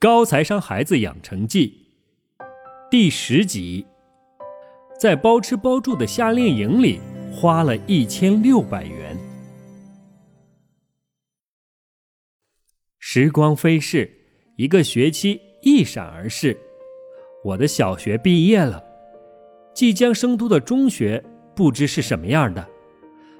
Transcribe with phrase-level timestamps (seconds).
[0.00, 1.88] 高材商孩子养成记
[2.88, 3.84] 第十集，
[4.96, 7.00] 在包吃包住的夏令营里
[7.32, 9.18] 花了一千六百元。
[13.00, 14.08] 时光飞逝，
[14.54, 16.56] 一个学期一闪而逝，
[17.42, 18.80] 我的小学毕业了，
[19.74, 21.20] 即将升读的中学
[21.56, 22.64] 不知是什么样的，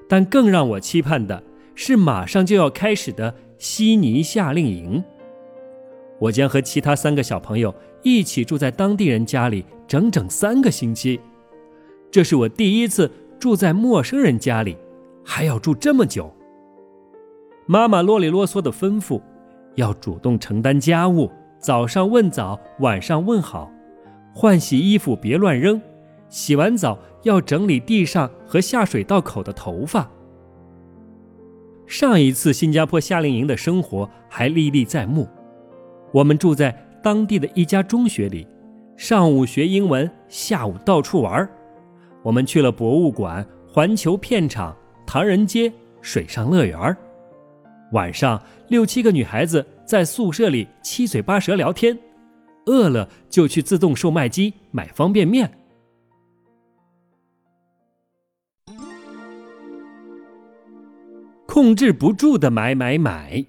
[0.09, 1.41] 但更让我期盼的
[1.73, 5.01] 是马上就要开始的悉尼夏令营。
[6.19, 11.19] 我将和其他三个小朋友一起住在当地人家里整整三个星期，
[12.11, 14.77] 这是我第一次住在陌生人家里，
[15.23, 16.31] 还要住这么久。
[17.65, 19.21] 妈妈啰里啰嗦的吩咐，
[19.75, 23.71] 要主动承担家务，早上问早，晚上问好，
[24.33, 25.81] 换洗衣服别乱扔，
[26.27, 30.09] 洗完澡要整理地上和下水道口的头发。
[31.85, 35.27] 上一次新加坡夏令营的生活还历历在目。
[36.11, 36.71] 我们住在
[37.03, 38.47] 当地的一家中学里，
[38.97, 41.47] 上午学英文，下午到处玩
[42.23, 46.97] 我们去了博物馆、环球片场、唐人街、水上乐园
[47.91, 51.97] 晚上，六七个女孩子在宿舍里七嘴八舌聊天，
[52.65, 55.49] 饿了就去自动售卖机买方便面。
[61.47, 63.43] 控制不住的买买买。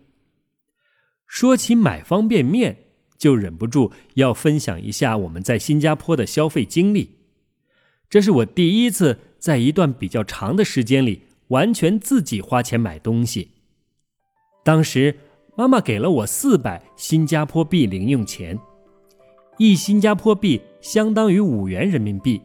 [1.30, 2.76] 说起买方便面，
[3.16, 7.18] 就忍不住要分享一下我们在新加坡的消费经历。
[8.08, 13.52] 这是我第一次在一段比较长的时间里完全自己花钱买东西。
[14.64, 15.20] 当时
[15.54, 18.58] 妈妈给了我四百新加坡币零用钱，
[19.56, 22.42] 一新加坡币相当于五元人民币，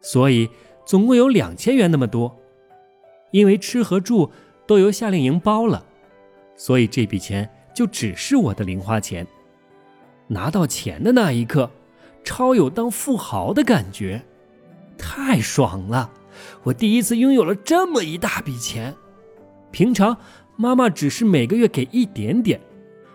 [0.00, 0.48] 所以
[0.86, 2.32] 总共有两千元那么多。
[3.32, 4.30] 因为吃和住
[4.68, 5.84] 都由夏令营包了，
[6.54, 7.50] 所以这笔钱。
[7.74, 9.26] 就只是我的零花钱，
[10.28, 11.68] 拿到钱的那一刻，
[12.22, 14.24] 超有当富豪的感觉，
[14.96, 16.10] 太爽了！
[16.62, 18.94] 我第一次拥有了这么一大笔钱。
[19.72, 20.16] 平常
[20.56, 22.60] 妈妈只是每个月给一点点，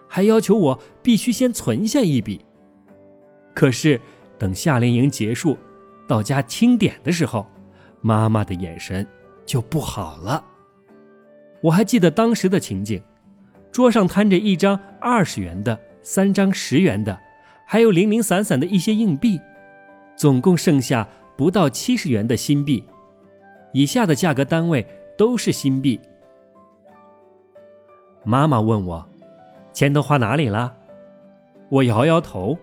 [0.08, 2.46] 还要求我必须先存下一笔。
[3.56, 4.00] 可是
[4.38, 5.58] 等夏令营结束，
[6.06, 7.48] 到家清点的时候，
[8.02, 9.08] 妈妈的眼神
[9.46, 10.44] 就不好了。
[11.62, 13.02] 我还记得当时的情景。
[13.72, 17.18] 桌上摊着一张二十元的，三张十元的，
[17.66, 19.40] 还有零零散散的一些硬币，
[20.16, 21.08] 总共剩下
[21.38, 22.84] 不到七十元的新币。
[23.72, 24.86] 以下的价格单位
[25.18, 26.00] 都是新币。
[28.24, 29.08] 妈妈问我，
[29.72, 30.74] 钱都花哪里了？
[31.70, 32.58] 我摇摇头，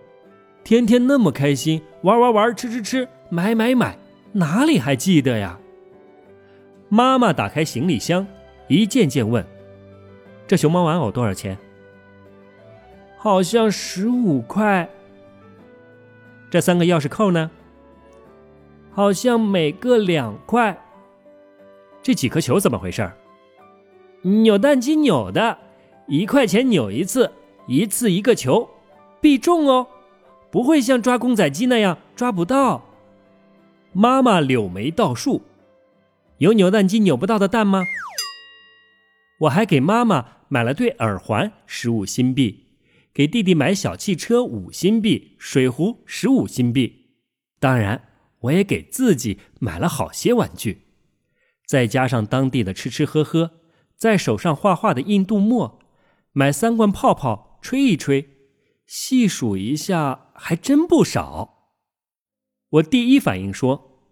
[0.65, 3.97] 天天那么开心，玩玩玩，吃吃吃，买买买，
[4.33, 5.59] 哪里还记得呀？
[6.89, 8.27] 妈妈打开行李箱，
[8.67, 9.45] 一件件问。
[10.47, 11.59] 这熊猫玩偶多少钱？
[13.19, 14.89] 好像十五块。
[16.49, 17.51] 这三个钥匙扣呢？
[18.93, 20.81] 好像每个两块。
[22.01, 23.11] 这几颗球怎么回事？
[24.23, 25.59] 扭蛋机扭的，
[26.07, 27.33] 一块钱扭一次，
[27.67, 28.71] 一次一个球，
[29.21, 29.89] 必中哦，
[30.53, 32.83] 不会像抓公仔机那样抓不到。
[33.93, 35.43] 妈妈柳眉倒竖，
[36.39, 37.83] 有扭蛋机扭不到的蛋吗？
[39.41, 40.36] 我还给妈妈。
[40.49, 42.67] 买了对耳环，十五新币；
[43.13, 47.07] 给弟弟买小汽车，五新币；水壶，十五新币。
[47.59, 48.09] 当然，
[48.41, 50.83] 我也给自己买了好些玩具，
[51.67, 53.53] 再加上当地的吃吃喝喝，
[53.97, 55.81] 在手上画画的印度墨，
[56.33, 58.29] 买三罐泡泡吹一吹，
[58.87, 61.73] 细数一下，还真不少。
[62.71, 64.03] 我第一反应说：“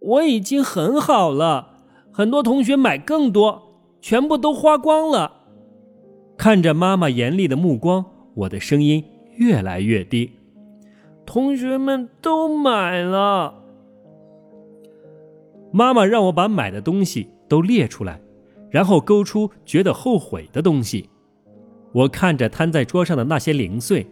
[0.00, 5.36] 我已经很好了，很多同学买更多，全部都花光了。”
[6.38, 8.04] 看着妈妈严厉的目光，
[8.34, 9.04] 我的声音
[9.34, 10.30] 越来越低。
[11.26, 13.52] 同学们都买了。
[15.72, 18.20] 妈妈让我把买的东西都列出来，
[18.70, 21.10] 然后勾出觉得后悔的东西。
[21.92, 24.06] 我看着摊在桌上的那些零碎，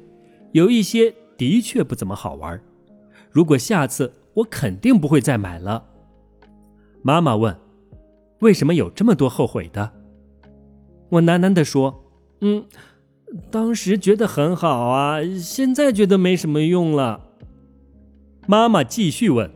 [0.51, 2.61] 有一些的确不怎么好玩。
[3.31, 5.83] 如果下次，我肯定不会再买了。
[7.03, 7.57] 妈妈问
[8.41, 9.93] ：“为什么有这么多后悔的？”
[11.11, 12.03] 我喃喃地说。
[12.41, 12.65] 嗯，
[13.51, 17.21] 当时觉得很好啊，现在觉得没什么用了。
[18.47, 19.51] 妈妈继续问：“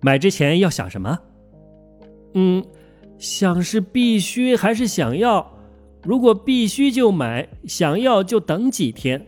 [0.00, 1.18] 买之前要想什么？”
[2.34, 2.64] 嗯，
[3.18, 5.52] 想是必须还是想要？
[6.02, 9.26] 如果必须就买，想要就等几天。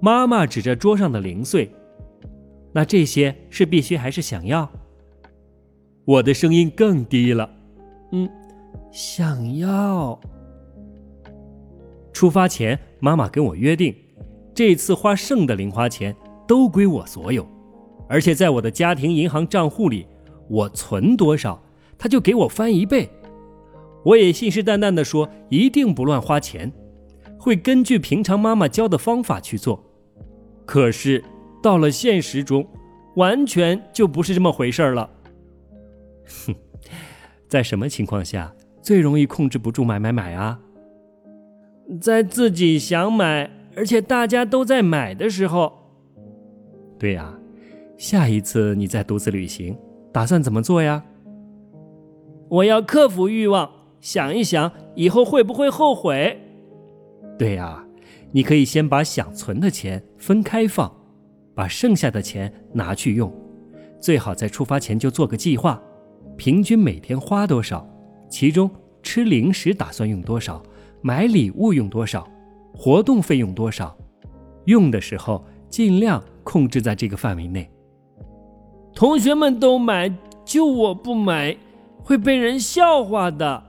[0.00, 1.70] 妈妈指着桌上的零碎
[2.72, 4.70] ：“那这些是必须还是想要？”
[6.06, 7.50] 我的声音更低了
[8.12, 8.30] ：“嗯，
[8.90, 10.18] 想要。”
[12.18, 13.94] 出发前，妈妈跟我约定，
[14.52, 16.12] 这次花剩的零花钱
[16.48, 17.46] 都归我所有，
[18.08, 20.04] 而且在我的家庭银行账户里，
[20.48, 21.62] 我存多少，
[21.96, 23.08] 他就给我翻一倍。
[24.04, 26.72] 我也信誓旦旦地说，一定不乱花钱，
[27.38, 29.80] 会根据平常妈妈教的方法去做。
[30.66, 31.22] 可是
[31.62, 32.66] 到了现实中，
[33.14, 35.08] 完全就不是这么回事了。
[36.26, 36.52] 哼，
[37.46, 40.58] 在什么情况下最容易控制不住买买买啊？
[42.00, 45.72] 在自己想买，而且大家都在买的时候。
[46.98, 47.38] 对呀，
[47.96, 49.76] 下一次你再独自旅行，
[50.12, 51.02] 打算怎么做呀？
[52.48, 53.70] 我要克服欲望。
[54.00, 56.40] 想一想，以后会不会后悔？
[57.36, 57.84] 对呀，
[58.30, 60.92] 你可以先把想存的钱分开放，
[61.52, 63.32] 把剩下的钱拿去用。
[63.98, 65.82] 最好在出发前就做个计划，
[66.36, 67.84] 平均每天花多少，
[68.30, 68.70] 其中
[69.02, 70.62] 吃零食打算用多少，
[71.00, 72.28] 买礼物用多少，
[72.74, 73.96] 活动费用多少。
[74.64, 77.68] 用的时候尽量控制在这个范围内。
[78.94, 80.12] 同学们都买，
[80.44, 81.56] 就我不买，
[82.02, 83.62] 会被人笑话的。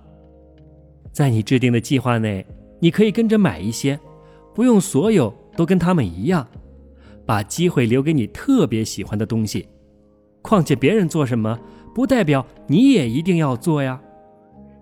[1.12, 2.46] 在你制定的计划内，
[2.80, 4.00] 你可以跟着买一些，
[4.54, 6.48] 不用所有都跟他们一样，
[7.26, 9.68] 把机会留给你特别喜欢的东西。
[10.42, 11.60] 况且别人做什么，
[11.94, 14.02] 不代表你也一定要做呀。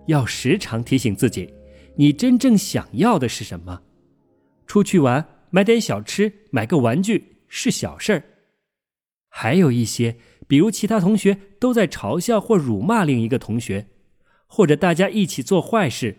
[0.06, 1.52] 要时常提醒自己，
[2.00, 3.82] 你真正想要的是什么。
[4.66, 8.22] 出去玩，买点小吃，买个玩具是小事儿。
[9.28, 10.16] 还有一些，
[10.46, 13.88] 比如其他同学都在嘲笑或辱骂另一个同学，
[14.46, 16.16] 或者大家一起做坏事。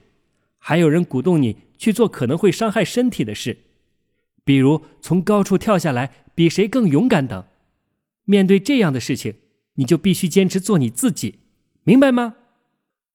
[0.57, 3.57] 还有人鼓动你去做可能会伤害身体的事，
[4.43, 7.45] 比如从高处跳下来比谁更勇敢等。
[8.25, 9.35] 面对这样的事情，
[9.75, 11.39] 你就必须坚持做你自己，
[11.83, 12.35] 明白吗？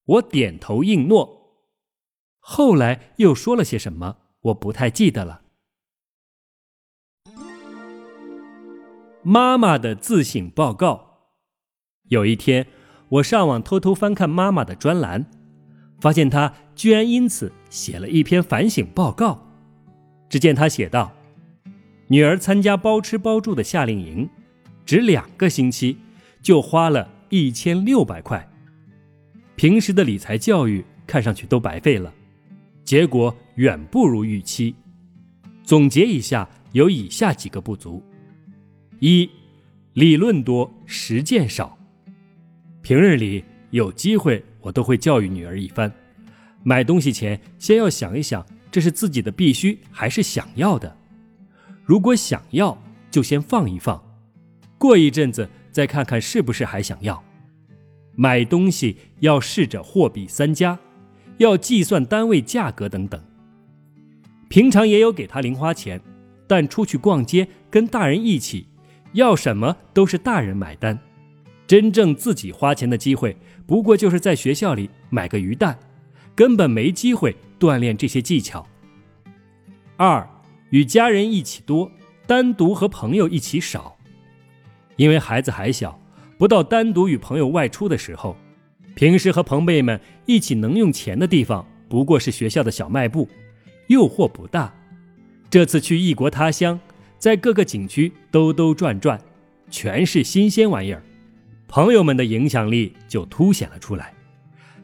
[0.06, 1.43] 我点头应诺。
[2.46, 5.40] 后来又说了些什么，我不太记得了。
[9.22, 11.30] 妈妈的自省报告。
[12.08, 12.66] 有一天，
[13.08, 15.24] 我上网偷偷翻看妈妈的专栏。
[16.00, 19.40] 发现她居然因此写了一篇反省报告。
[20.28, 21.14] 只见她写道
[22.08, 24.28] ：“女儿参加包吃包住的夏令营，
[24.84, 25.96] 只两个星期
[26.42, 28.46] 就花了一千六百块。
[29.56, 32.12] 平时的理财教育看上去都白费了，
[32.84, 34.74] 结果远不如预期。
[35.62, 38.02] 总结一下，有以下几个不足：
[39.00, 39.28] 一，
[39.94, 41.78] 理论多，实践少。
[42.82, 45.92] 平日里有机会。”我都会教育女儿一番，
[46.62, 50.96] 买东西前先要想一想，这是自己的必须还是想要的。
[51.84, 54.02] 如果想要，就先放一放，
[54.78, 57.22] 过一阵子再看看是不是还想要。
[58.16, 60.80] 买东西要试着货比三家，
[61.38, 63.22] 要计算单位价格等等。
[64.48, 66.00] 平常也有给他零花钱，
[66.46, 68.66] 但出去逛街跟大人一起，
[69.14, 70.98] 要什么都是大人买单。
[71.66, 73.36] 真正自己花钱的机会，
[73.66, 75.78] 不过就是在学校里买个鱼蛋，
[76.34, 78.64] 根本没机会锻炼这些技巧。
[79.96, 80.28] 二，
[80.70, 81.90] 与家人一起多，
[82.26, 83.96] 单独和朋友一起少，
[84.96, 85.98] 因为孩子还小，
[86.36, 88.36] 不到单独与朋友外出的时候。
[88.94, 93.28] 平时和朋辈们一起能用钱的地方，不过是学校的小卖部，
[93.88, 94.72] 诱惑不大。
[95.50, 96.78] 这次去异国他乡，
[97.18, 99.20] 在各个景区兜兜转转，
[99.70, 101.02] 全是新鲜玩意儿。
[101.66, 104.12] 朋友们的影响力就凸显了出来，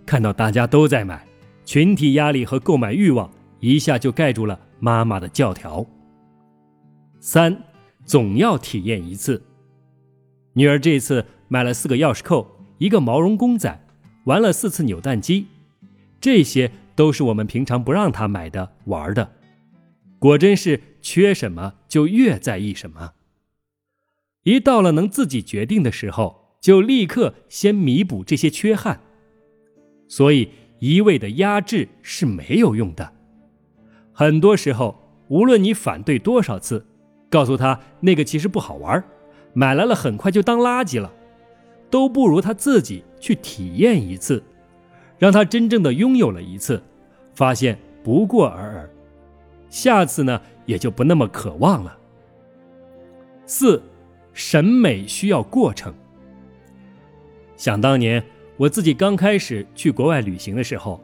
[0.05, 1.25] 看到大家都在买，
[1.65, 3.31] 群体压力和购买欲望
[3.61, 5.87] 一下就盖住了妈妈的教条。
[7.21, 7.57] 三，
[8.05, 9.41] 总要体验一次。
[10.55, 12.47] 女儿这次买了四个钥匙扣，
[12.79, 13.81] 一个毛绒公仔，
[14.25, 15.47] 玩了四次扭蛋机，
[16.21, 19.33] 这些都是我们平常不让他买的玩的。
[20.19, 23.13] 果真是缺什么就越在意什么，
[24.43, 26.41] 一到了能自己决定的时候。
[26.61, 29.01] 就立刻先弥补这些缺憾，
[30.09, 33.15] 所以一味的压制是没有用的。
[34.13, 34.95] 很多时候，
[35.29, 36.85] 无论你反对多少次，
[37.31, 39.03] 告诉他那个其实不好玩，
[39.55, 41.11] 买来了很快就当垃圾了，
[41.91, 44.43] 都不如他自己去体验一次，
[45.19, 46.81] 让他真正的拥有了一次，
[47.35, 48.91] 发现不过尔尔，
[49.69, 51.99] 下次呢也就不那么渴望了。
[53.45, 53.83] 四，
[54.33, 55.93] 审美需要过程。
[57.57, 58.23] 想当年，
[58.57, 61.03] 我自己刚开始去国外旅行的时候，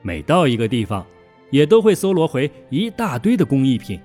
[0.00, 1.06] 每到一个地方，
[1.50, 4.00] 也都会搜罗回一大堆的工艺品。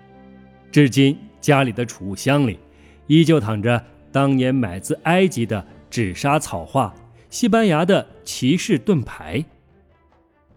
[0.70, 2.60] 至今家里的储物箱里，
[3.08, 3.82] 依旧躺着
[4.12, 6.94] 当年买自埃及的纸莎草画、
[7.30, 9.44] 西班牙的骑士盾牌。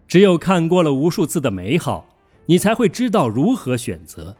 [0.07, 2.05] 只有看过了无数次的美好，
[2.45, 4.35] 你才会知道如何选择，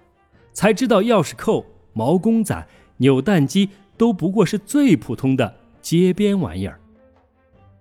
[0.52, 2.68] 才知道钥匙扣、毛公仔、
[2.98, 6.80] 扭蛋机都不过是最普通的街边玩意儿。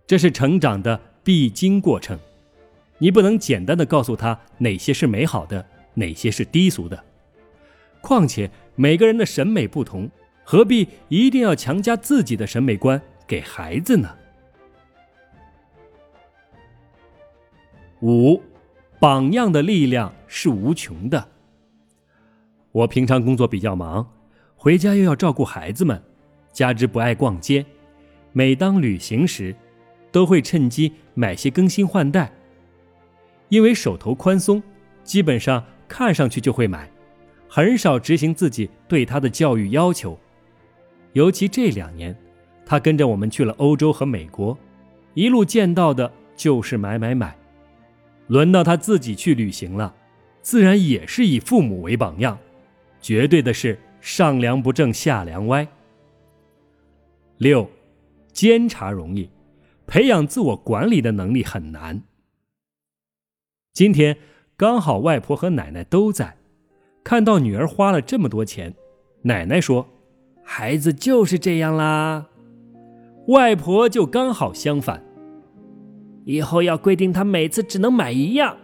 [0.07, 2.19] 这是成长的必经过程，
[2.99, 7.05] 你不能简单的告诉他哪些是美好的，哪些是低俗的。
[8.00, 10.09] 况且每个人的审美不同，
[10.44, 14.16] 何必一定要强加自己的审美观给孩子呢？
[18.00, 18.42] 五，
[18.99, 21.28] 榜样的力量是无穷的。
[22.73, 24.11] 我平常工作比较忙，
[24.56, 26.02] 回家又要照顾孩子们，
[26.52, 27.64] 加之不爱逛街，
[28.32, 29.54] 每当旅行时，
[30.11, 32.32] 都会趁机买些更新换代。
[33.49, 34.62] 因为手头宽松，
[35.04, 36.90] 基本上看上去就会买，
[37.49, 40.18] 很少执行自己对他的教育要求。
[41.12, 42.17] 尤其这两年，
[42.64, 44.57] 他跟着我们去了欧洲和美国，
[45.14, 47.37] 一路见到的就是买买买。
[48.29, 49.93] 轮到他自己去旅行了，
[50.40, 52.38] 自然也是以父母为榜样，
[53.00, 55.67] 绝对的是上梁不正下梁歪。
[57.38, 57.69] 六，
[58.33, 59.29] 监察容易，
[59.87, 62.00] 培养自我管理的能力很难。
[63.73, 64.17] 今天
[64.57, 66.37] 刚好外婆和奶奶都在，
[67.02, 68.73] 看到女儿花了这么多钱，
[69.23, 69.88] 奶奶说
[70.42, 72.26] ：“孩子就是这样啦。”
[73.28, 75.02] 外婆就刚好相反。
[76.25, 78.56] 以后要规定他每次只能买一样。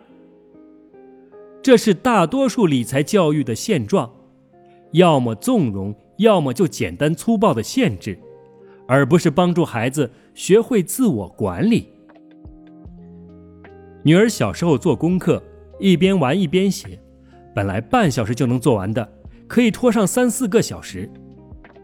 [1.62, 4.10] 这是大多数理财教育的现状，
[4.92, 8.16] 要么纵容，要么就简单粗暴的限制，
[8.86, 11.88] 而不是帮助孩子学会自我管理。
[14.04, 15.42] 女儿小时候做功课，
[15.80, 17.00] 一边玩一边写，
[17.54, 19.08] 本来半小时就能做完的，
[19.48, 21.10] 可以拖上三四个小时。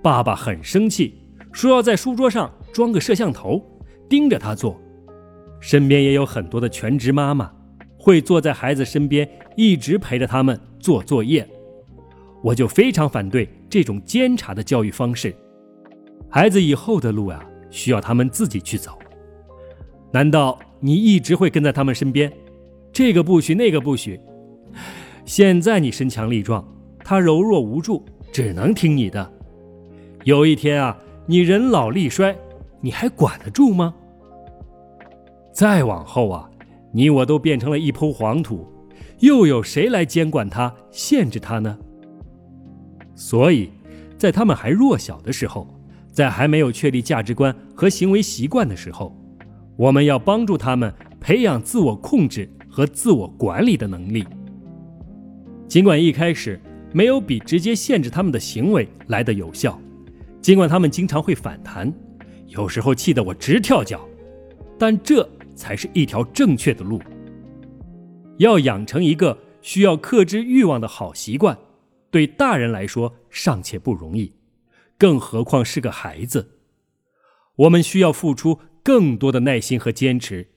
[0.02, 1.14] 爸爸很生气，
[1.52, 3.64] 说要在书桌上装个摄像头，
[4.08, 4.78] 盯着他做。
[5.60, 7.52] 身边也有很多的全职妈妈，
[7.96, 11.48] 会坐在孩子身边，一直陪着他们做作业。
[12.42, 15.32] 我就非常反对这种监察的教育方式。
[16.28, 17.40] 孩子以后的路啊，
[17.70, 18.98] 需要他们自己去走。
[20.10, 22.32] 难道你一直会跟在他们身边？
[22.92, 24.18] 这个不许，那个不许。
[25.24, 26.66] 现在你身强力壮，
[27.04, 29.32] 他柔弱无助，只能听你的。
[30.24, 32.36] 有一天啊，你人老力衰，
[32.80, 33.92] 你还管得住吗？
[35.52, 36.48] 再往后啊，
[36.92, 38.66] 你我都变成了一抔黄土，
[39.18, 41.76] 又有谁来监管他、限制他呢？
[43.14, 43.70] 所以，
[44.16, 45.66] 在他们还弱小的时候，
[46.12, 49.16] 在还没有确立价值观和行为习惯的时候，
[49.76, 54.24] 我们要帮助他们培养自我控制和自我管理的能力。
[55.66, 56.60] 尽管一开始
[56.92, 59.78] 没有比直接限制他们的行为来得有效，
[60.42, 61.90] 尽管他们经常会反弹，
[62.48, 64.06] 有时候气得我直跳脚，
[64.78, 65.26] 但这。
[65.54, 67.00] 才是一条正确的路。
[68.38, 71.56] 要养成一个需要克制欲望的好习惯，
[72.10, 74.32] 对大人来说尚且不容易，
[74.96, 76.52] 更何况是个孩子。
[77.54, 80.48] 我们需要付出更多的耐心和坚持，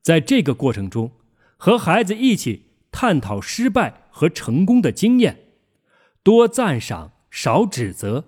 [0.00, 1.10] 在这个过程中，
[1.56, 5.36] 和孩子一起探讨失败和成功的经验，
[6.22, 8.24] 多赞赏，少指责，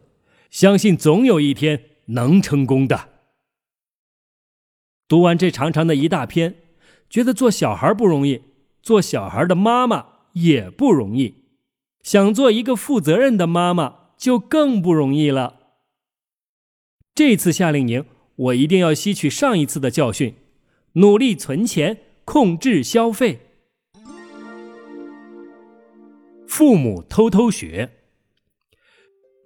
[0.50, 3.08] 相信总有一天能成功的。
[5.06, 6.56] 读完这长长的一大篇，
[7.08, 8.42] 觉得做小孩不容易，
[8.82, 11.44] 做小孩的妈妈也不容易，
[12.02, 15.58] 想做一个负责任的妈妈就更不容易了。
[17.14, 18.04] 这次夏令营，
[18.36, 20.34] 我一定要吸取上一次的教训，
[20.94, 23.40] 努力存钱，控制消费。
[26.46, 27.90] 父母偷偷学，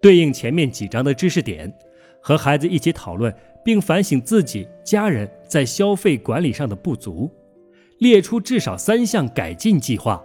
[0.05, 1.73] 对应前面几章的知识点，
[2.21, 3.35] 和孩子一起讨论。
[3.65, 7.31] 并反省自己家人在消费管理上的不足，
[7.97, 10.23] 列出至少三项改进计划。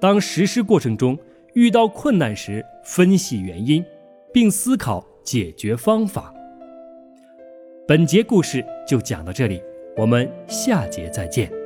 [0.00, 1.18] 当实施过程中
[1.54, 3.84] 遇到困难时，分析原因，
[4.32, 6.32] 并思考解决方法。
[7.88, 9.60] 本节故事就讲到这里，
[9.96, 11.61] 我们下节再见。